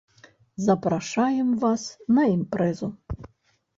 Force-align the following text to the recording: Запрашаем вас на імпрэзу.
Запрашаем 0.69 1.49
вас 1.65 1.83
на 2.19 2.25
імпрэзу. 2.35 2.95